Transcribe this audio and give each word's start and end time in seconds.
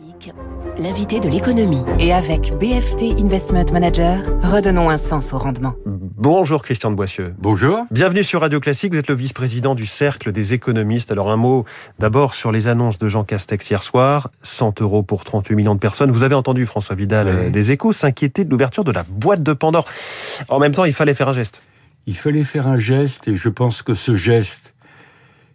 Classique, 0.00 0.32
l'invité 0.78 1.20
de 1.20 1.28
l'économie. 1.28 1.82
Et 1.98 2.12
avec 2.12 2.52
BFT 2.58 3.18
Investment 3.22 3.66
Manager, 3.72 4.18
redonnons 4.42 4.88
un 4.88 4.96
sens 4.96 5.32
au 5.32 5.38
rendement. 5.38 5.74
Bonjour 5.86 6.62
Christian 6.62 6.90
de 6.90 6.96
Boissieu. 6.96 7.28
Bonjour. 7.38 7.84
Bienvenue 7.90 8.22
sur 8.24 8.40
Radio 8.40 8.60
Classique, 8.60 8.92
vous 8.92 8.98
êtes 8.98 9.08
le 9.08 9.14
vice-président 9.14 9.74
du 9.74 9.86
Cercle 9.86 10.32
des 10.32 10.54
économistes. 10.54 11.10
Alors 11.12 11.30
un 11.30 11.36
mot 11.36 11.64
d'abord 11.98 12.34
sur 12.34 12.52
les 12.52 12.68
annonces 12.68 12.98
de 12.98 13.08
Jean 13.08 13.24
Castex 13.24 13.68
hier 13.70 13.82
soir, 13.82 14.30
100 14.42 14.80
euros 14.80 15.02
pour 15.02 15.24
38 15.24 15.54
millions 15.54 15.74
de 15.74 15.80
personnes. 15.80 16.10
Vous 16.10 16.22
avez 16.22 16.34
entendu 16.34 16.66
François 16.66 16.96
Vidal 16.96 17.26
Oui. 17.26 17.32
euh, 17.34 17.50
des 17.50 17.72
Échos 17.72 17.92
s'inquiéter 17.92 18.44
de 18.44 18.50
l'ouverture 18.50 18.84
de 18.84 18.92
la 18.92 19.02
boîte 19.08 19.42
de 19.42 19.52
Pandore. 19.52 19.86
En 20.48 20.58
même 20.60 20.72
temps, 20.72 20.84
il 20.84 20.94
fallait 20.94 21.14
faire 21.14 21.28
un 21.28 21.34
geste. 21.34 21.60
Il 22.06 22.16
fallait 22.16 22.44
faire 22.44 22.66
un 22.66 22.78
geste 22.78 23.28
et 23.28 23.36
je 23.36 23.48
pense 23.48 23.82
que 23.82 23.94
ce 23.94 24.14
geste, 24.14 24.74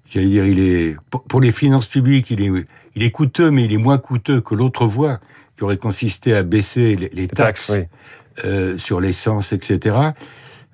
j'allais 0.10 0.28
dire, 0.28 0.46
il 0.46 0.60
est 0.60 0.98
pour- 1.10 1.24
pour 1.24 1.42
les 1.42 1.52
finances 1.52 1.88
publiques, 1.88 2.30
il 2.32 2.42
est, 2.42 2.66
il 2.96 3.04
est 3.04 3.12
coûteux, 3.12 3.52
mais 3.52 3.64
il 3.66 3.74
est 3.74 3.78
moins 3.78 3.98
coûteux 3.98 4.42
que 4.42 4.56
l'autre 4.56 4.86
voie 4.86 5.20
qui 5.58 5.64
aurait 5.64 5.78
consisté 5.78 6.36
à 6.36 6.44
baisser 6.44 6.96
les, 6.96 7.10
les 7.14 7.28
taxes, 7.28 7.70
oui. 7.74 7.84
euh, 8.46 8.78
sur 8.78 9.00
l'essence, 9.00 9.54
etc. 9.54 9.96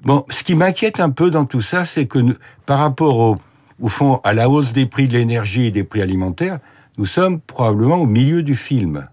Bon, 0.03 0.25
ce 0.29 0.43
qui 0.43 0.55
m'inquiète 0.55 0.99
un 0.99 1.11
peu 1.11 1.29
dans 1.29 1.45
tout 1.45 1.61
ça, 1.61 1.85
c'est 1.85 2.07
que 2.07 2.17
nous- 2.19 2.35
par 2.65 2.79
rapport 2.79 3.17
au, 3.17 3.37
au 3.79 3.87
fond 3.87 4.19
à 4.23 4.33
la 4.33 4.49
hausse 4.49 4.73
des 4.73 4.85
prix 4.87 5.07
de 5.07 5.13
l'énergie 5.13 5.67
et 5.67 5.71
des 5.71 5.83
prix 5.83 6.01
alimentaires, 6.01 6.59
nous 6.97 7.05
sommes 7.05 7.39
probablement 7.39 7.97
au 7.97 8.05
milieu 8.07 8.41
du 8.43 8.55
film. 8.55 9.07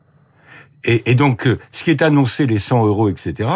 Et, 0.85 1.11
et 1.11 1.15
donc, 1.15 1.47
euh, 1.47 1.59
ce 1.73 1.83
qui 1.85 1.91
est 1.91 2.03
annoncé, 2.03 2.47
les 2.47 2.59
100 2.61 2.87
euros, 2.87 3.09
etc., 3.09 3.49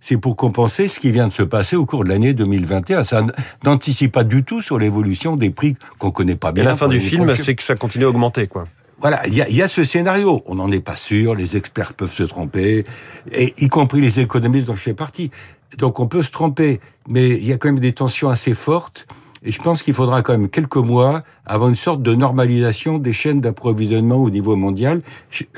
c'est 0.00 0.16
pour 0.16 0.34
compenser 0.34 0.88
ce 0.88 0.98
qui 0.98 1.12
vient 1.12 1.28
de 1.28 1.32
se 1.32 1.42
passer 1.42 1.76
au 1.76 1.84
cours 1.86 2.04
de 2.04 2.08
l'année 2.08 2.32
2021. 2.34 3.04
Ça 3.04 3.24
n'anticipe 3.64 4.12
pas 4.12 4.24
du 4.24 4.42
tout 4.44 4.62
sur 4.62 4.78
l'évolution 4.78 5.36
des 5.36 5.50
prix 5.50 5.76
qu'on 5.98 6.10
connaît 6.10 6.36
pas 6.36 6.48
Et 6.50 6.52
bien. 6.54 6.64
la 6.64 6.76
fin 6.76 6.88
du 6.88 6.98
film, 6.98 7.32
c'est 7.36 7.54
que 7.54 7.62
ça 7.62 7.76
continue 7.76 8.06
à 8.06 8.08
augmenter, 8.08 8.46
quoi. 8.46 8.64
Voilà, 9.00 9.26
il 9.26 9.34
y 9.34 9.40
a, 9.42 9.48
y 9.48 9.62
a 9.62 9.68
ce 9.68 9.84
scénario. 9.84 10.42
On 10.46 10.56
n'en 10.56 10.70
est 10.70 10.80
pas 10.80 10.96
sûr, 10.96 11.34
les 11.34 11.56
experts 11.56 11.94
peuvent 11.94 12.12
se 12.12 12.22
tromper, 12.22 12.84
et 13.32 13.52
y 13.58 13.68
compris 13.68 14.00
les 14.00 14.20
économistes 14.20 14.66
dont 14.66 14.74
je 14.74 14.82
fais 14.82 14.94
partie. 14.94 15.30
Donc 15.78 16.00
on 16.00 16.06
peut 16.06 16.22
se 16.22 16.30
tromper, 16.30 16.80
mais 17.08 17.28
il 17.30 17.44
y 17.46 17.52
a 17.52 17.56
quand 17.56 17.68
même 17.68 17.78
des 17.78 17.92
tensions 17.92 18.28
assez 18.28 18.54
fortes. 18.54 19.06
Et 19.42 19.52
je 19.52 19.62
pense 19.62 19.82
qu'il 19.82 19.94
faudra 19.94 20.20
quand 20.20 20.32
même 20.32 20.50
quelques 20.50 20.76
mois 20.76 21.22
avant 21.46 21.70
une 21.70 21.74
sorte 21.76 22.02
de 22.02 22.14
normalisation 22.14 22.98
des 22.98 23.14
chaînes 23.14 23.40
d'approvisionnement 23.40 24.16
au 24.16 24.28
niveau 24.28 24.54
mondial, 24.54 25.00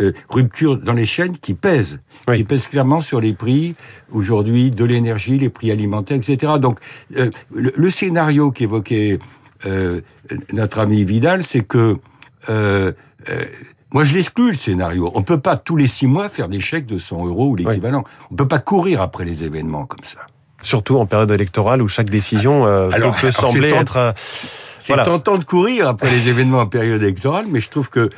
euh, 0.00 0.12
rupture 0.28 0.76
dans 0.76 0.92
les 0.92 1.06
chaînes 1.06 1.36
qui 1.36 1.54
pèsent, 1.54 1.98
Oui. 2.28 2.36
qui 2.36 2.44
pèsent 2.44 2.68
clairement 2.68 3.00
sur 3.00 3.20
les 3.20 3.32
prix 3.32 3.74
aujourd'hui 4.12 4.70
de 4.70 4.84
l'énergie, 4.84 5.36
les 5.36 5.48
prix 5.48 5.72
alimentaires, 5.72 6.16
etc. 6.18 6.52
Donc 6.60 6.78
euh, 7.16 7.30
le, 7.52 7.72
le 7.74 7.90
scénario 7.90 8.52
qu'évoquait 8.52 9.18
euh, 9.66 10.00
notre 10.52 10.78
ami 10.78 11.04
Vidal, 11.04 11.42
c'est 11.42 11.62
que 11.66 11.96
euh, 13.28 13.44
moi, 13.92 14.04
je 14.04 14.14
l'exclus 14.14 14.52
le 14.52 14.56
scénario. 14.56 15.10
On 15.14 15.22
peut 15.22 15.40
pas 15.40 15.56
tous 15.56 15.76
les 15.76 15.86
six 15.86 16.06
mois 16.06 16.28
faire 16.28 16.48
des 16.48 16.60
chèques 16.60 16.86
de 16.86 16.98
100 16.98 17.26
euros 17.26 17.50
ou 17.50 17.56
l'équivalent. 17.56 18.04
On 18.30 18.34
peut 18.34 18.48
pas 18.48 18.58
courir 18.58 19.02
après 19.02 19.24
les 19.24 19.44
événements 19.44 19.84
comme 19.84 20.04
ça. 20.04 20.20
Surtout 20.62 20.98
en 20.98 21.06
période 21.06 21.30
électorale 21.30 21.82
où 21.82 21.88
chaque 21.88 22.10
décision 22.10 22.66
euh, 22.66 22.88
peut- 22.88 22.94
Alors, 22.94 23.14
peut, 23.16 23.26
alors, 23.36 23.52
sembler 23.52 23.70
être... 23.72 23.96
euh, 23.96 24.12
C'est 24.78 24.94
Voilà. 24.94 25.04
tentant 25.04 25.38
de 25.38 25.44
courir 25.44 25.86
après 25.86 26.10
les 26.10 26.28
événements 26.28 26.58
en 26.60 26.66
période 26.66 27.00
électorale, 27.02 27.46
mais 27.48 27.60
je 27.60 27.68
trouve 27.68 27.88
que 27.88 28.10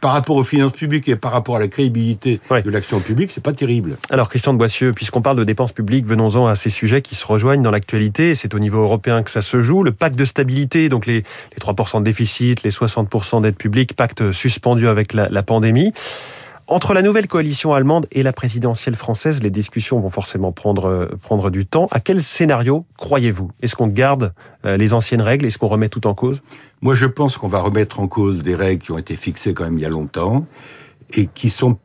par 0.00 0.12
rapport 0.12 0.36
aux 0.36 0.44
finances 0.44 0.72
publiques 0.72 1.08
et 1.08 1.16
par 1.16 1.32
rapport 1.32 1.56
à 1.56 1.58
la 1.58 1.66
crédibilité 1.66 2.40
de 2.64 2.70
l'action 2.70 3.00
publique, 3.00 3.32
c'est 3.32 3.42
pas 3.42 3.52
terrible. 3.52 3.96
Alors 4.10 4.28
Christian 4.28 4.52
de 4.52 4.58
Boissieu, 4.58 4.92
puisqu'on 4.92 5.20
parle 5.22 5.36
de 5.36 5.42
dépenses 5.44 5.72
publiques, 5.72 6.06
venons-en 6.06 6.46
à 6.46 6.54
ces 6.54 6.70
sujets 6.70 7.02
qui 7.02 7.14
se 7.16 7.26
rejoignent 7.26 7.62
dans 7.62 7.72
l'actualité. 7.72 8.34
C'est 8.36 8.54
au 8.54 8.60
niveau 8.60 8.82
européen 8.82 9.24
que 9.24 9.30
ça 9.32 9.42
se 9.42 9.60
joue. 9.62 9.82
Le 9.82 9.90
pacte 9.92 10.14
de 10.16 10.24
stabilité, 10.24 10.88
donc 10.88 11.06
les, 11.06 11.14
les 11.24 11.58
3% 11.60 11.98
de 11.98 12.04
déficit, 12.04 12.62
les 12.62 12.70
60% 12.70 13.42
d'aide 13.42 13.56
publique, 13.56 13.94
pacte 13.96 14.30
suspendu 14.30 14.86
avec 14.86 15.14
la, 15.14 15.28
la 15.28 15.42
pandémie. 15.42 15.92
Entre 16.68 16.94
la 16.94 17.02
nouvelle 17.02 17.26
coalition 17.26 17.74
allemande 17.74 18.06
et 18.12 18.22
la 18.22 18.32
présidentielle 18.32 18.94
française, 18.94 19.42
les 19.42 19.50
discussions 19.50 19.98
vont 20.00 20.10
forcément 20.10 20.52
prendre, 20.52 20.86
euh, 20.86 21.06
prendre 21.20 21.50
du 21.50 21.66
temps. 21.66 21.86
À 21.90 22.00
quel 22.00 22.22
scénario 22.22 22.86
croyez-vous? 22.96 23.50
Est-ce 23.60 23.74
qu'on 23.74 23.88
garde 23.88 24.32
euh, 24.64 24.76
les 24.76 24.94
anciennes 24.94 25.22
règles? 25.22 25.46
Est-ce 25.46 25.58
qu'on 25.58 25.68
remet 25.68 25.88
tout 25.88 26.06
en 26.06 26.14
cause? 26.14 26.40
Moi, 26.80 26.94
je 26.94 27.06
pense 27.06 27.36
qu'on 27.36 27.48
va 27.48 27.60
remettre 27.60 28.00
en 28.00 28.06
cause 28.06 28.42
des 28.42 28.54
règles 28.54 28.84
qui 28.84 28.92
ont 28.92 28.98
été 28.98 29.16
fixées 29.16 29.54
quand 29.54 29.64
même 29.64 29.76
il 29.76 29.82
y 29.82 29.86
a 29.86 29.90
longtemps 29.90 30.46
et 31.14 31.26
qui 31.26 31.50
sont 31.50 31.78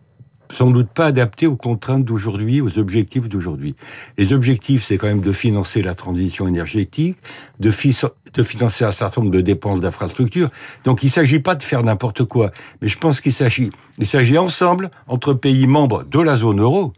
sans 0.51 0.71
doute 0.71 0.89
pas 0.89 1.05
adaptées 1.07 1.47
aux 1.47 1.55
contraintes 1.55 2.03
d'aujourd'hui, 2.05 2.61
aux 2.61 2.77
objectifs 2.79 3.27
d'aujourd'hui. 3.27 3.75
Les 4.17 4.33
objectifs, 4.33 4.83
c'est 4.83 4.97
quand 4.97 5.07
même 5.07 5.21
de 5.21 5.31
financer 5.31 5.81
la 5.81 5.95
transition 5.95 6.47
énergétique, 6.47 7.17
de, 7.59 7.71
fi- 7.71 7.97
de 8.33 8.43
financer 8.43 8.85
un 8.85 8.91
certain 8.91 9.21
nombre 9.21 9.33
de 9.33 9.41
dépenses 9.41 9.79
d'infrastructures. 9.79 10.47
Donc, 10.83 11.03
il 11.03 11.09
s'agit 11.09 11.39
pas 11.39 11.55
de 11.55 11.63
faire 11.63 11.83
n'importe 11.83 12.23
quoi, 12.25 12.51
mais 12.81 12.87
je 12.87 12.97
pense 12.97 13.21
qu'il 13.21 13.33
s'agit, 13.33 13.69
il 13.99 14.07
s'agit 14.07 14.37
ensemble 14.37 14.89
entre 15.07 15.33
pays 15.33 15.67
membres 15.67 16.03
de 16.03 16.19
la 16.19 16.37
zone 16.37 16.61
euro. 16.61 16.93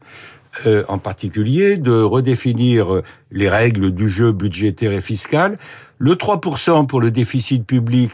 euh, 0.65 0.83
en 0.87 0.97
particulier, 0.97 1.77
de 1.77 1.91
redéfinir 2.01 2.91
euh, 2.93 3.03
les 3.31 3.47
règles 3.47 3.91
du 3.91 4.09
jeu 4.09 4.31
budgétaire 4.31 4.91
et 4.93 4.99
fiscal. 5.01 5.59
Le 5.99 6.15
3% 6.15 6.87
pour 6.87 6.99
le 7.01 7.11
déficit 7.11 7.65
public 7.67 8.11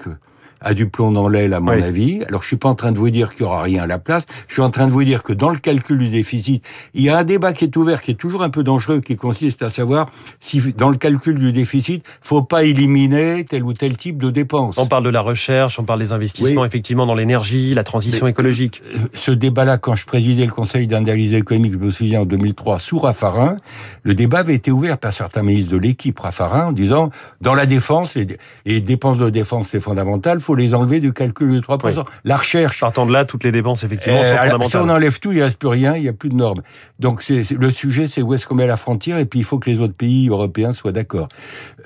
a 0.62 0.74
du 0.74 0.88
plomb 0.88 1.12
dans 1.12 1.28
l'aile, 1.28 1.54
à 1.54 1.60
mon 1.60 1.74
Oui. 1.74 1.84
avis. 1.84 2.24
Alors, 2.28 2.42
je 2.42 2.48
suis 2.48 2.58
pas 2.58 2.70
en 2.70 2.76
train 2.76 2.92
de 2.92 2.98
vous 2.98 3.10
dire 3.10 3.32
qu'il 3.34 3.42
y 3.42 3.46
aura 3.46 3.62
rien 3.62 3.84
à 3.84 3.88
la 3.88 4.00
place. 4.00 4.24
Je 4.48 4.54
suis 4.54 4.62
en 4.62 4.70
train 4.70 4.88
de 4.88 4.92
vous 4.92 5.04
dire 5.04 5.22
que 5.24 5.34
dans 5.34 5.50
le 5.50 5.58
calcul 5.60 5.98
du 6.00 6.10
déficit, 6.10 6.64
il 6.94 7.04
y 7.04 7.10
a 7.10 7.18
un 7.18 7.24
débat 7.24 7.54
qui 7.54 7.66
est 7.66 7.76
ouvert, 7.76 8.02
qui 8.02 8.12
est 8.12 8.16
toujours 8.16 8.44
un 8.44 8.50
peu 8.50 8.64
dangereux, 8.64 9.00
qui 9.02 9.16
consiste 9.16 9.62
à 9.62 9.70
savoir 9.70 10.10
si, 10.40 10.60
dans 10.78 10.90
le 10.90 10.98
calcul 10.98 11.38
du 11.40 11.52
déficit, 11.52 12.04
faut 12.22 12.42
pas 12.44 12.64
éliminer 12.64 13.44
tel 13.46 13.64
ou 13.64 13.74
tel 13.74 13.98
type 13.98 14.18
de 14.18 14.30
dépenses. 14.30 14.78
On 14.78 14.86
parle 14.88 15.04
de 15.04 15.10
la 15.10 15.22
recherche, 15.22 15.80
on 15.80 15.84
parle 15.84 16.00
des 16.00 16.12
investissements 16.12 16.62
Oui. 16.62 16.68
effectivement 16.68 17.06
dans 17.06 17.16
l'énergie, 17.16 17.74
la 17.74 17.84
transition 17.84 18.26
Mais- 18.26 18.32
écologique. 18.32 18.82
ce 19.14 19.32
débat-là, 19.32 19.78
quand 19.78 19.96
je 19.96 20.06
présidais 20.06 20.46
le 20.46 20.52
Conseil 20.52 20.88
d'analyse 20.88 21.34
économique, 21.34 21.74
je 21.74 21.78
me 21.78 21.92
souviens 21.92 22.22
en 22.22 22.26
2003, 22.26 22.80
sous 22.80 23.00
Raffarin, 23.00 23.58
le 24.04 24.14
débat 24.14 24.40
avait 24.40 24.56
été 24.56 24.72
ouvert 24.72 24.98
par 24.98 25.14
certains 25.14 25.44
ministres 25.44 25.72
de 25.72 25.78
l'équipe 25.78 26.18
Raffarin 26.20 26.68
en 26.68 26.72
disant, 26.72 27.10
dans 27.42 27.54
la 27.54 27.66
défense, 27.66 28.16
les, 28.16 28.28
les 28.66 28.82
dépenses 28.82 29.18
de 29.18 29.30
défense, 29.30 29.68
c'est 29.70 29.80
fondamental, 29.82 30.40
faut 30.46 30.56
les 30.56 30.74
enlever 30.76 31.00
du 31.00 31.12
calcul 31.14 31.52
du 31.52 31.60
3%. 31.60 32.04
La 32.24 32.38
recherche, 32.38 32.80
Partant 32.80 33.06
de 33.06 33.12
là, 33.14 33.26
toutes 33.26 33.44
les 33.44 33.52
dépenses 33.52 33.84
effectivement 33.84 34.20
euh, 34.20 34.24
sont 34.24 34.38
alors, 34.38 34.44
si 34.64 34.70
fondamentales. 34.72 34.82
on 34.84 34.90
enlève 34.94 35.20
tout, 35.20 35.32
il 35.32 35.42
reste 35.44 35.58
plus 35.58 35.68
rien, 35.70 35.96
il 35.96 36.04
n'y 36.04 36.08
a 36.08 36.14
plus 36.14 36.30
de 36.30 36.36
normes. 36.36 36.62
Donc 37.00 37.22
c'est 37.22 37.44
le 37.52 37.72
sujet, 37.72 38.08
c'est 38.08 38.22
où 38.22 38.34
est-ce 38.34 38.46
qu'on 38.48 38.56
met 38.56 38.68
la 38.68 38.78
frontière, 38.78 39.18
et 39.18 39.26
puis 39.26 39.40
il 39.40 39.44
faut 39.44 39.60
que 39.60 39.70
les 39.70 39.80
autres 39.80 39.94
pays 39.96 40.30
européens 40.30 40.74
soient 40.74 40.92
d'accord. 40.92 41.28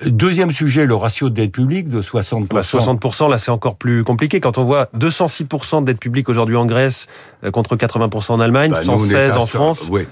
Euh, 0.04 0.10
Deuxième 0.10 0.52
sujet, 0.52 0.86
le 0.86 0.94
ratio 0.94 1.28
de 1.30 1.34
dette 1.34 1.52
publique 1.52 1.88
de 1.88 2.02
60%. 2.02 2.48
Bah, 2.52 2.60
60%, 2.62 3.30
là, 3.30 3.38
c'est 3.38 3.50
encore 3.50 3.76
plus 3.76 4.04
compliqué. 4.04 4.40
Quand 4.40 4.58
on 4.58 4.64
voit 4.64 4.88
206% 4.98 5.80
de 5.80 5.86
dette 5.86 6.00
publique 6.00 6.28
aujourd'hui 6.28 6.56
en 6.56 6.66
Grèce 6.66 7.06
euh, 7.44 7.50
contre 7.50 7.76
80% 7.76 8.32
en 8.32 8.40
Allemagne, 8.40 8.70
Bah, 8.72 8.80
nous, 8.84 8.92
on 8.92 8.96
est 8.96 9.10
116 9.10 9.30
à 9.32 9.40
en. 9.40 9.46
France. 9.46 9.88
Oui, 9.90 10.06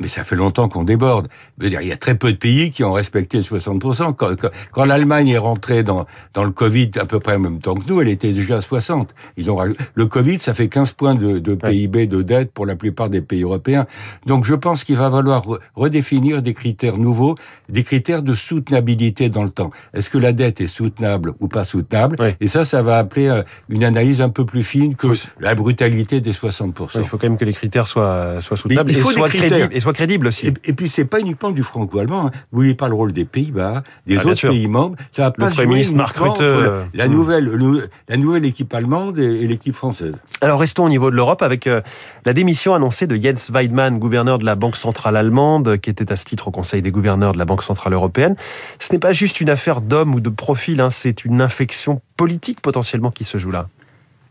mais 0.00 0.08
ça 0.08 0.24
fait 0.24 0.36
longtemps 0.36 0.68
qu'on 0.68 0.84
déborde. 0.84 1.28
Je 1.58 1.64
veux 1.64 1.70
dire, 1.70 1.80
il 1.82 1.88
y 1.88 1.92
a 1.92 1.96
très 1.96 2.14
peu 2.14 2.32
de 2.32 2.36
pays 2.36 2.70
qui 2.70 2.84
ont 2.84 2.92
respecté 2.92 3.38
le 3.38 3.44
60%. 3.44 4.14
Quand, 4.14 4.34
quand- 4.40 4.50
quand 4.72 4.84
l'Allemagne 4.84 5.28
est 5.28 5.38
rentrée 5.38 5.82
dans, 5.82 6.06
dans 6.34 6.44
le 6.44 6.50
Covid 6.50 6.90
à 6.98 7.04
peu 7.06 7.18
près 7.20 7.34
en 7.36 7.40
même 7.40 7.58
temps 7.60 7.74
que 7.74 7.88
nous, 7.88 8.00
elle 8.00 8.08
était 8.08 8.32
déjà 8.32 8.58
à 8.58 8.60
60. 8.62 9.14
Ils 9.36 9.50
ont 9.50 9.58
le 9.94 10.06
Covid, 10.06 10.38
ça 10.40 10.54
fait 10.54 10.68
15 10.68 10.92
points 10.92 11.14
de, 11.14 11.38
de 11.38 11.54
PIB 11.54 12.06
de 12.06 12.22
dette 12.22 12.52
pour 12.52 12.66
la 12.66 12.76
plupart 12.76 13.10
des 13.10 13.20
pays 13.22 13.42
européens. 13.42 13.86
Donc 14.26 14.44
je 14.44 14.54
pense 14.54 14.84
qu'il 14.84 14.96
va 14.96 15.10
falloir 15.10 15.42
re- 15.46 15.58
redéfinir 15.76 16.42
des 16.42 16.54
critères 16.54 16.98
nouveaux, 16.98 17.34
des 17.68 17.82
critères 17.84 18.22
de 18.22 18.34
soutenabilité 18.34 19.28
dans 19.28 19.42
le 19.44 19.50
temps. 19.50 19.70
Est-ce 19.94 20.10
que 20.10 20.18
la 20.18 20.32
dette 20.32 20.60
est 20.60 20.66
soutenable 20.66 21.32
ou 21.40 21.48
pas 21.48 21.64
soutenable 21.64 22.16
Oui. 22.20 22.28
Et 22.40 22.48
ça, 22.48 22.64
ça 22.64 22.82
va 22.82 22.98
appeler 22.98 23.28
euh, 23.28 23.42
une 23.68 23.84
analyse 23.84 24.20
un 24.20 24.28
peu 24.28 24.44
plus 24.44 24.62
fine 24.62 24.94
que 24.96 25.06
Oui. 25.08 25.22
la 25.40 25.54
brutalité 25.54 26.20
des 26.20 26.32
60%. 26.32 26.72
Il 26.96 27.04
faut 27.04 27.16
quand 27.18 27.28
même 27.28 27.38
que 27.38 27.44
les 27.44 27.52
critères 27.52 27.88
soient, 27.88 28.40
soient 28.40 28.56
soutenables 28.56 28.90
il 28.90 28.98
et 28.98 29.00
faut 29.00 29.08
des 29.10 29.14
soient, 29.16 29.28
critères. 29.28 29.68
Et 29.72 29.80
soient 29.80 29.92
crédibles 29.92 30.26
aussi. 30.28 30.48
Et, 30.48 30.54
et 30.64 30.72
puis 30.72 30.88
c'est 30.88 31.04
pas 31.04 31.20
uniquement 31.20 31.50
du 31.50 31.62
franco-allemand. 31.62 32.26
Hein. 32.26 32.30
Vous 32.52 32.58
voyez 32.58 32.74
pas 32.74 32.88
le 32.88 32.94
rôle 32.94 33.12
des 33.12 33.24
Pays-Bas, 33.24 33.82
des 34.06 34.18
Ah, 34.18 34.26
autres 34.26 34.48
pays 34.48 34.68
membres. 34.68 34.96
Ça 35.12 35.22
va 35.22 35.30
pas 35.30 35.50
jouer 35.50 35.64
uniquement 35.64 36.04
Rutte, 36.04 36.20
entre 36.32 36.42
euh, 36.42 36.84
la, 36.94 37.04
la 37.04 37.08
hmm. 37.08 37.12
nouvelle, 37.12 37.44
le- 37.44 37.88
la 38.08 38.16
nouvelle 38.16 38.44
équipe 38.44 38.72
allemande 38.74 39.18
et, 39.18 39.42
et 39.42 39.46
l'équipe 39.46 39.74
française. 39.74 40.14
Alors 40.40 40.60
restons 40.60 40.84
au 40.84 40.88
niveau 40.88 41.10
de 41.10 41.16
l'Europe 41.16 41.42
avec 41.42 41.66
euh, 41.66 41.80
la 42.24 42.32
démission 42.32 42.74
annoncée 42.74 43.06
de 43.06 43.16
Jens 43.16 43.50
Weidmann, 43.50 43.98
gouverneur 43.98 44.38
de 44.38 44.44
la 44.44 44.54
Banque 44.54 44.76
centrale 44.76 45.16
allemande, 45.16 45.78
qui 45.78 45.90
était 45.90 46.12
à 46.12 46.16
ce 46.16 46.24
titre 46.24 46.48
au 46.48 46.50
Conseil 46.50 46.82
des 46.82 46.90
gouverneurs 46.90 47.32
de 47.32 47.38
la 47.38 47.44
Banque 47.44 47.62
centrale 47.62 47.92
européenne. 47.92 48.36
Ce 48.78 48.92
n'est 48.92 48.98
pas 48.98 49.12
juste 49.12 49.40
une 49.40 49.50
affaire 49.50 49.80
d'homme 49.80 50.14
ou 50.14 50.20
de 50.20 50.28
profil, 50.30 50.80
hein, 50.80 50.90
c'est 50.90 51.24
une 51.24 51.40
infection 51.40 52.00
politique 52.16 52.60
potentiellement 52.60 53.10
qui 53.10 53.24
se 53.24 53.38
joue 53.38 53.50
là. 53.50 53.68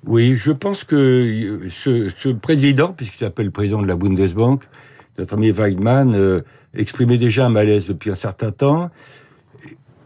Oui, 0.05 0.35
je 0.37 0.51
pense 0.51 0.85
que 0.85 0.95
euh, 0.95 1.69
ce, 1.69 2.09
ce 2.17 2.29
président, 2.29 2.93
puisqu'il 2.93 3.17
s'appelle 3.17 3.47
le 3.47 3.51
président 3.51 3.81
de 3.81 3.87
la 3.87 3.95
Bundesbank, 3.97 4.63
notre 5.19 5.35
ami 5.35 5.51
Weidmann, 5.51 6.15
euh, 6.15 6.41
exprimait 6.73 7.17
déjà 7.17 7.45
un 7.45 7.49
malaise 7.49 7.87
depuis 7.87 8.09
un 8.09 8.15
certain 8.15 8.51
temps. 8.51 8.89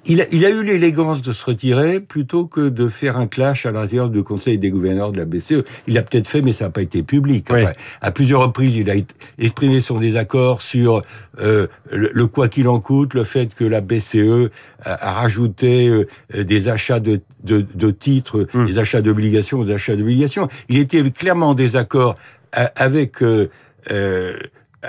Il 0.06 0.22
a, 0.22 0.26
il 0.34 0.44
a 0.46 0.50
eu 0.50 0.64
l'élégance 0.64 1.22
de 1.22 1.32
se 1.32 1.46
retirer 1.46 2.02
plutôt 2.02 2.46
que 2.46 2.68
de 2.68 2.90
faire 2.90 3.16
un 3.16 3.26
clash 3.26 3.66
à 3.66 3.72
l'intérieur 3.72 4.10
du 4.10 4.22
Conseil 4.22 4.58
des 4.58 4.70
gouverneurs 4.70 5.14
de 5.14 5.18
la 5.18 5.24
BCE. 5.24 5.64
Il 5.88 5.94
l'a 5.94 6.02
peut-être 6.02 6.28
fait, 6.28 6.42
mais 6.42 6.52
ça 6.52 6.66
n'a 6.66 6.72
pas 6.72 6.82
été 6.82 7.04
public. 7.04 7.48
Oui. 7.50 7.62
Enfin, 7.62 7.72
à 8.02 8.12
plusieurs 8.12 8.42
reprises, 8.42 8.76
il 8.76 8.90
a 8.90 8.96
exprimé 9.40 9.80
son 9.80 10.00
désaccord 10.00 10.62
sur 10.62 11.02
euh, 11.40 11.68
le, 11.90 12.10
le 12.14 12.28
quoi 12.28 12.50
qu'il 12.50 12.68
en 12.68 12.82
coûte, 12.82 13.14
le 13.14 13.24
fait 13.24 13.56
que 13.56 13.64
la 13.64 13.80
BCE 13.80 14.50
a, 14.84 15.08
a 15.10 15.14
rajouté 15.14 15.88
euh, 15.88 16.44
des 16.44 16.68
achats 16.68 17.00
de, 17.00 17.22
de, 17.46 17.66
de 17.74 17.92
titres, 17.92 18.46
Hmm. 18.54 18.66
des 18.66 18.80
achats 18.80 19.02
d'obligations, 19.02 19.64
des 19.64 19.74
achats 19.74 19.96
d'obligations. 19.96 20.50
Il 20.68 20.80
était 20.80 21.10
clairement 21.12 21.50
en 21.50 21.54
désaccord 21.54 22.16
avec 22.52 23.24
euh, 23.24 23.48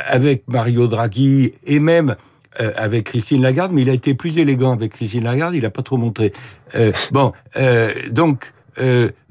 avec 0.06 0.44
Mario 0.48 0.86
Draghi 0.86 1.52
et 1.64 1.80
même 1.80 2.16
euh, 2.60 2.72
avec 2.76 3.06
Christine 3.06 3.42
Lagarde, 3.42 3.72
mais 3.72 3.82
il 3.82 3.90
a 3.90 3.94
été 3.94 4.14
plus 4.14 4.38
élégant 4.38 4.72
avec 4.72 4.92
Christine 4.92 5.24
Lagarde, 5.24 5.54
il 5.54 5.66
a 5.66 5.70
pas 5.70 5.82
trop 5.82 5.96
montré. 5.96 6.32
Euh, 6.76 6.92
bon, 7.10 7.32
euh, 7.56 7.92
donc 8.10 8.52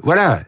voilà. 0.02 0.42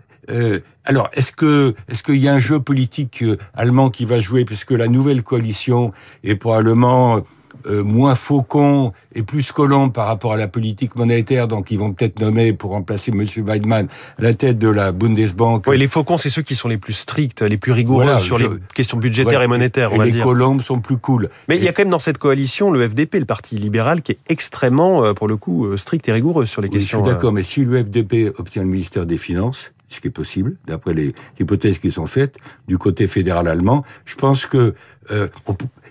alors, 0.83 1.09
est-ce 1.13 1.31
que 1.31 1.73
est-ce 1.87 2.03
qu'il 2.03 2.17
y 2.17 2.27
a 2.27 2.33
un 2.33 2.39
jeu 2.39 2.59
politique 2.59 3.23
allemand 3.53 3.89
qui 3.89 4.05
va 4.05 4.19
jouer 4.19 4.43
puisque 4.43 4.71
la 4.71 4.87
nouvelle 4.87 5.23
coalition 5.23 5.93
est 6.23 6.35
probablement 6.35 7.21
euh, 7.67 7.83
moins 7.83 8.15
faucon 8.15 8.93
et 9.13 9.23
plus 9.23 9.51
collant 9.51 9.89
par 9.89 10.07
rapport 10.07 10.33
à 10.33 10.37
la 10.37 10.47
politique 10.47 10.95
monétaire, 10.95 11.47
donc 11.47 11.71
ils 11.71 11.79
vont 11.79 11.93
peut-être 11.93 12.19
nommer 12.19 12.53
pour 12.53 12.71
remplacer 12.71 13.11
M. 13.11 13.25
Weidmann 13.45 13.87
la 14.19 14.33
tête 14.33 14.57
de 14.57 14.67
la 14.67 14.91
Bundesbank. 14.91 15.65
Oui, 15.67 15.77
les 15.77 15.87
faucons, 15.87 16.17
c'est 16.17 16.29
ceux 16.29 16.41
qui 16.41 16.55
sont 16.55 16.67
les 16.67 16.77
plus 16.77 16.93
stricts, 16.93 17.41
les 17.41 17.57
plus 17.57 17.71
rigoureux 17.71 18.19
sur 18.19 18.37
les 18.37 18.47
questions 18.73 18.97
budgétaires 18.97 19.41
et 19.41 19.47
monétaires. 19.47 19.93
Et, 19.93 20.11
les 20.11 20.19
colombes 20.19 20.61
sont 20.61 20.79
plus 20.79 20.97
cool. 20.97 21.29
Mais 21.47 21.57
il 21.57 21.63
y 21.63 21.67
a 21.67 21.73
quand 21.73 21.83
même 21.83 21.89
dans 21.89 21.99
cette 21.99 22.17
coalition 22.17 22.71
le 22.71 22.87
FDP, 22.87 23.19
le 23.19 23.25
Parti 23.25 23.55
libéral, 23.55 24.01
qui 24.01 24.13
est 24.13 24.19
extrêmement, 24.27 25.03
euh, 25.03 25.13
pour 25.13 25.27
le 25.27 25.37
coup, 25.37 25.65
euh, 25.65 25.77
strict 25.77 26.07
et 26.07 26.11
rigoureux 26.11 26.45
sur 26.45 26.61
les 26.61 26.69
questions. 26.69 26.99
Je 26.99 27.05
suis 27.05 27.13
d'accord, 27.13 27.33
mais 27.33 27.43
si 27.43 27.65
le 27.65 27.83
FDP 27.83 28.31
obtient 28.37 28.63
le 28.63 28.69
ministère 28.69 29.05
des 29.05 29.17
Finances, 29.17 29.71
ce 29.87 30.01
qui 30.01 30.07
est 30.07 30.11
possible, 30.11 30.57
d'après 30.65 30.93
les 30.93 31.13
hypothèses 31.39 31.79
qui 31.79 31.91
sont 31.91 32.05
faites 32.05 32.37
du 32.67 32.77
côté 32.77 33.07
fédéral 33.07 33.47
allemand. 33.47 33.83
Je 34.05 34.15
pense 34.15 34.45
que 34.45 34.73
euh, 35.11 35.27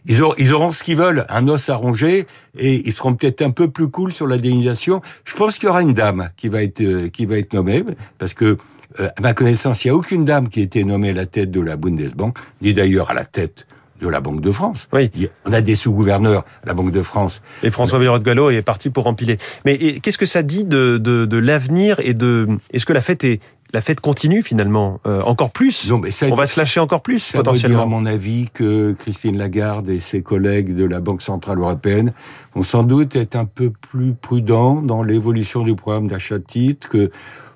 ils, 0.06 0.22
auront, 0.22 0.34
ils, 0.38 0.52
auront, 0.52 0.70
ce 0.70 0.82
qu'ils 0.82 0.96
veulent, 0.96 1.24
un 1.28 1.48
os 1.48 1.68
à 1.68 1.76
ronger, 1.76 2.26
et 2.58 2.86
ils 2.86 2.92
seront 2.92 3.14
peut-être 3.14 3.42
un 3.42 3.50
peu 3.50 3.68
plus 3.70 3.88
cool 3.88 4.12
sur 4.12 4.26
la 4.26 4.38
dénisation. 4.38 5.00
Je 5.24 5.34
pense 5.34 5.54
qu'il 5.58 5.66
y 5.66 5.68
aura 5.68 5.82
une 5.82 5.94
dame 5.94 6.30
qui 6.36 6.48
va 6.48 6.62
être 6.62 6.80
euh, 6.80 7.08
qui 7.08 7.26
va 7.26 7.38
être 7.38 7.52
nommée, 7.52 7.84
parce 8.18 8.34
que 8.34 8.56
euh, 9.00 9.08
à 9.16 9.20
ma 9.20 9.34
connaissance, 9.34 9.84
il 9.84 9.88
n'y 9.88 9.92
a 9.92 9.96
aucune 9.96 10.24
dame 10.24 10.48
qui 10.48 10.60
a 10.60 10.62
été 10.62 10.84
nommée 10.84 11.10
à 11.10 11.14
la 11.14 11.26
tête 11.26 11.50
de 11.50 11.60
la 11.60 11.76
Bundesbank, 11.76 12.36
ni 12.62 12.74
d'ailleurs 12.74 13.10
à 13.10 13.14
la 13.14 13.24
tête 13.24 13.66
de 14.00 14.08
la 14.08 14.20
Banque 14.20 14.40
de 14.40 14.50
France. 14.50 14.88
Oui. 14.92 15.10
On 15.46 15.52
a 15.52 15.60
des 15.60 15.76
sous-gouverneurs 15.76 16.44
à 16.62 16.66
la 16.66 16.74
Banque 16.74 16.90
de 16.90 17.02
France. 17.02 17.40
Et 17.62 17.70
François 17.70 17.98
Villeroy 17.98 18.18
de 18.18 18.24
Gallo 18.24 18.50
est 18.50 18.60
parti 18.60 18.90
pour 18.90 19.06
empiler. 19.06 19.38
Mais 19.64 19.78
qu'est-ce 20.00 20.18
que 20.18 20.26
ça 20.26 20.42
dit 20.42 20.64
de, 20.64 20.98
de, 20.98 21.24
de 21.24 21.36
l'avenir 21.38 22.00
et 22.00 22.12
de... 22.12 22.48
Est-ce 22.72 22.86
que 22.86 22.92
la 22.92 23.00
fête 23.00 23.24
est 23.24 23.40
la 23.74 23.80
fête 23.80 24.00
continue 24.00 24.42
finalement 24.42 25.00
euh, 25.04 25.20
encore 25.22 25.50
plus. 25.50 25.90
Non, 25.90 25.98
mais 25.98 26.12
ça, 26.12 26.26
on 26.30 26.34
va 26.36 26.46
se 26.46 26.58
lâcher 26.58 26.78
encore 26.78 27.02
plus 27.02 27.18
ça 27.18 27.38
potentiellement. 27.38 27.80
Veut 27.80 27.84
dire, 27.84 27.96
à 27.96 28.00
mon 28.00 28.06
avis 28.06 28.48
que 28.54 28.92
Christine 28.92 29.36
Lagarde 29.36 29.88
et 29.88 30.00
ses 30.00 30.22
collègues 30.22 30.74
de 30.74 30.84
la 30.84 31.00
Banque 31.00 31.22
centrale 31.22 31.58
européenne 31.58 32.12
vont 32.54 32.62
sans 32.62 32.84
doute 32.84 33.16
être 33.16 33.34
un 33.34 33.44
peu 33.44 33.70
plus 33.70 34.14
prudents 34.14 34.80
dans 34.80 35.02
l'évolution 35.02 35.62
du 35.62 35.74
programme 35.74 36.06
d'achat 36.06 36.38
de 36.38 36.44
titres, 36.44 36.88
que 36.88 37.10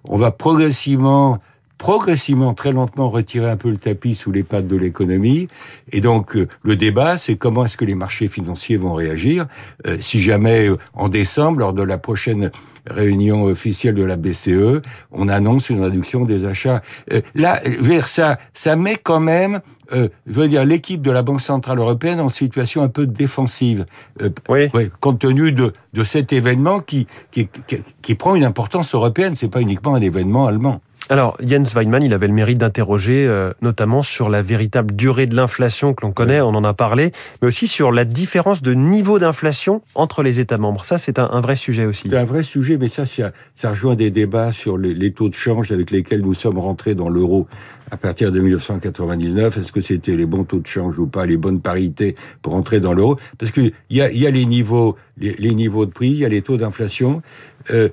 on 0.09 0.17
va 0.17 0.33
progressivement 0.33 1.39
progressivement, 1.79 2.55
très 2.55 2.73
lentement, 2.73 3.09
retirer 3.09 3.49
un 3.49 3.57
peu 3.57 3.71
le 3.71 3.77
tapis 3.77 4.15
sous 4.15 4.33
les 4.33 4.43
pattes 4.43 4.67
de 4.67 4.77
l'économie. 4.77 5.49
Et 5.93 6.01
donc, 6.01 6.37
euh, 6.37 6.49
le 6.63 6.77
débat, 6.77 7.19
c'est 7.19 7.37
comment 7.37 7.65
est-ce 7.65 7.77
que 7.77 7.85
les 7.85 7.95
marchés 7.95 8.29
financiers 8.29 8.77
vont 8.77 8.95
réagir 8.95 9.47
euh, 9.87 9.97
si 10.01 10.21
jamais, 10.21 10.69
en 10.93 11.09
décembre, 11.09 11.61
lors 11.61 11.73
de 11.73 11.83
la 11.83 11.99
prochaine 11.99 12.51
réunion 12.91 13.45
officielle 13.45 13.95
de 13.95 14.05
la 14.05 14.17
BCE, 14.17 14.83
on 15.13 15.29
annonce 15.29 15.71
une 15.71 15.83
réduction 15.83 16.25
des 16.25 16.45
achats. 16.45 16.83
Euh, 17.13 17.21
là, 17.35 17.61
vers 17.65 18.09
ça, 18.09 18.39
ça 18.55 18.77
met 18.77 18.97
quand 18.97 19.21
même 19.21 19.61
euh, 19.93 20.09
veut 20.27 20.49
dire 20.49 20.67
l'équipe 20.67 21.01
de 21.01 21.11
la 21.11 21.23
Banque 21.23 21.41
centrale 21.41 21.79
européenne 21.79 22.21
en 22.21 22.29
situation 22.29 22.83
un 22.83 22.89
peu 22.89 23.07
défensive, 23.07 23.87
euh, 24.21 24.29
oui. 24.49 24.69
compte 25.01 25.21
tenu 25.21 25.51
de, 25.51 25.73
de 25.95 26.05
cet 26.05 26.33
événement 26.33 26.81
qui, 26.81 27.07
qui, 27.31 27.49
qui, 27.67 27.77
qui 28.03 28.15
prend 28.15 28.35
une 28.35 28.45
importance 28.45 28.95
européenne. 28.95 29.35
C'est 29.35 29.49
pas 29.49 29.63
uniquement 29.63 29.95
un 29.95 30.03
événement 30.03 30.47
allemand. 30.47 30.83
Alors, 31.11 31.39
Jens 31.43 31.73
Weinmann, 31.75 32.03
il 32.03 32.13
avait 32.13 32.27
le 32.27 32.35
mérite 32.35 32.59
d'interroger 32.59 33.27
euh, 33.27 33.53
notamment 33.63 34.03
sur 34.03 34.29
la 34.29 34.43
véritable 34.43 34.95
durée 34.95 35.27
de 35.27 35.35
l'inflation 35.35 35.95
que 35.95 36.05
l'on 36.05 36.13
connaît, 36.13 36.43
on 36.43 36.49
en 36.49 36.65
a 36.65 36.75
parlé, 36.75 37.13
mais 37.41 37.49
aussi 37.49 37.67
sur 37.67 37.93
la 37.93 38.05
différence 38.05 38.61
de 38.61 38.75
niveau 38.75 39.19
d'inflation 39.19 39.81
entre 39.95 40.23
les 40.23 40.39
États 40.39 40.59
membres. 40.59 40.85
Ça, 40.85 40.99
c'est 40.99 41.19
un, 41.19 41.41
vrai 41.41 41.57
sujet 41.57 41.87
aussi. 41.87 42.09
C'est 42.11 42.17
un 42.17 42.25
vrai 42.25 42.43
sujet, 42.43 42.77
mais 42.77 42.89
ça, 42.89 43.07
ça, 43.07 43.33
ça 43.57 43.71
rejoint 43.71 43.95
des 43.95 44.11
débats 44.11 44.53
sur 44.53 44.77
les, 44.77 44.93
les, 44.93 45.13
taux 45.13 45.31
de 45.31 45.35
change 45.35 45.73
avec 45.73 45.91
lesquels 45.91 46.23
nous 46.23 46.35
sommes 46.35 46.59
rentrés 46.59 46.95
dans 46.95 47.09
l'euro 47.09 47.47
à 47.91 47.97
partir 47.97 48.31
de 48.31 48.41
1999. 48.41 49.57
Est-ce 49.57 49.73
que 49.73 49.81
c'était 49.81 50.15
les 50.15 50.27
bons 50.27 50.45
taux 50.45 50.61
de 50.61 50.67
change 50.67 50.99
ou 50.99 51.07
pas, 51.07 51.25
les 51.25 51.39
bonnes 51.39 51.61
parités 51.61 52.17
pour 52.43 52.55
entrer 52.55 52.81
dans 52.81 52.93
l'euro? 52.93 53.17
Parce 53.39 53.51
qu'il 53.51 53.73
y 53.89 54.03
a, 54.03 54.13
y 54.13 54.27
a 54.27 54.31
les 54.31 54.45
niveaux, 54.45 54.97
les, 55.17 55.35
les 55.39 55.55
niveaux 55.55 55.87
de 55.87 55.91
prix, 55.91 56.09
il 56.09 56.19
y 56.19 56.25
a 56.27 56.29
les 56.29 56.43
taux 56.43 56.59
d'inflation 56.59 57.23
euh, 57.71 57.89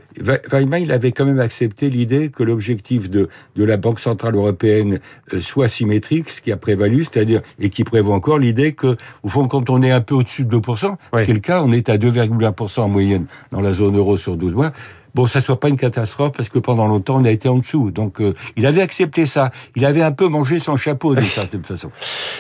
Weimar, 0.51 0.79
il 0.79 0.91
avait 0.91 1.11
quand 1.11 1.25
même 1.25 1.39
accepté 1.39 1.89
l'idée 1.89 2.29
que 2.29 2.43
l'objectif 2.43 3.09
de, 3.09 3.29
de 3.55 3.63
la 3.63 3.77
Banque 3.77 3.99
Centrale 3.99 4.35
Européenne 4.35 4.99
euh, 5.33 5.41
soit 5.41 5.69
symétrique, 5.69 6.29
ce 6.29 6.41
qui 6.41 6.51
a 6.51 6.57
prévalu, 6.57 7.03
c'est-à-dire, 7.05 7.41
et 7.59 7.69
qui 7.69 7.83
prévoit 7.83 8.15
encore 8.15 8.39
l'idée 8.39 8.73
que, 8.73 8.95
au 9.23 9.29
fond, 9.29 9.47
quand 9.47 9.69
on 9.69 9.81
est 9.81 9.91
un 9.91 10.01
peu 10.01 10.15
au-dessus 10.15 10.45
de 10.45 10.57
2%, 10.57 10.95
ce 11.15 11.23
qui 11.23 11.31
est 11.31 11.33
le 11.33 11.39
cas, 11.39 11.61
on 11.63 11.71
est 11.71 11.89
à 11.89 11.97
2,1% 11.97 12.81
en 12.81 12.89
moyenne 12.89 13.25
dans 13.51 13.61
la 13.61 13.73
zone 13.73 13.97
euro 13.97 14.17
sur 14.17 14.37
12 14.37 14.53
mois, 14.53 14.71
bon, 15.15 15.25
ça 15.25 15.41
soit 15.41 15.59
pas 15.59 15.69
une 15.69 15.77
catastrophe 15.77 16.33
parce 16.33 16.49
que 16.49 16.59
pendant 16.59 16.85
longtemps, 16.85 17.15
on 17.15 17.25
a 17.25 17.31
été 17.31 17.49
en 17.49 17.57
dessous. 17.57 17.89
Donc, 17.89 18.21
euh, 18.21 18.35
il 18.57 18.65
avait 18.65 18.81
accepté 18.81 19.25
ça. 19.25 19.49
Il 19.75 19.85
avait 19.85 20.03
un 20.03 20.11
peu 20.11 20.27
mangé 20.27 20.59
son 20.59 20.75
chapeau 20.77 21.15
d'une 21.15 21.23
certaine 21.23 21.63
façon. 21.63 21.89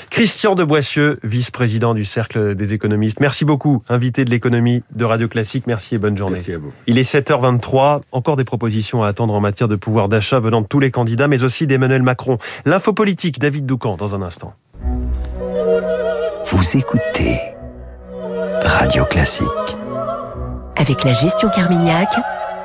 Christian 0.09 0.53
de 0.53 0.63
Boissieu, 0.63 1.17
vice-président 1.23 1.93
du 1.93 2.05
Cercle 2.05 2.53
des 2.53 2.73
économistes. 2.73 3.19
Merci 3.21 3.45
beaucoup, 3.45 3.81
invité 3.89 4.25
de 4.25 4.29
l'économie 4.29 4.83
de 4.93 5.05
Radio 5.05 5.27
Classique. 5.27 5.65
Merci 5.65 5.95
et 5.95 5.97
bonne 5.97 6.17
journée. 6.17 6.35
Merci 6.35 6.53
à 6.53 6.57
vous. 6.57 6.71
Il 6.85 6.99
est 6.99 7.09
7h23. 7.09 8.01
Encore 8.11 8.35
des 8.35 8.43
propositions 8.43 9.03
à 9.03 9.07
attendre 9.07 9.33
en 9.33 9.39
matière 9.39 9.69
de 9.69 9.75
pouvoir 9.75 10.09
d'achat 10.09 10.39
venant 10.39 10.61
de 10.61 10.67
tous 10.67 10.79
les 10.79 10.91
candidats, 10.91 11.27
mais 11.27 11.43
aussi 11.43 11.65
d'Emmanuel 11.65 12.03
Macron. 12.03 12.37
L'info 12.65 12.93
politique, 12.93 13.39
David 13.39 13.65
Doucan, 13.65 13.95
dans 13.95 14.13
un 14.15 14.21
instant. 14.21 14.53
Vous 16.45 16.77
écoutez 16.77 17.39
Radio 18.63 19.05
Classique. 19.05 19.47
Avec 20.75 21.03
la 21.05 21.13
gestion 21.13 21.49
Carmignac, 21.49 22.09